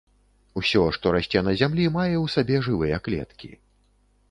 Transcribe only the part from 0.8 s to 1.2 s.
што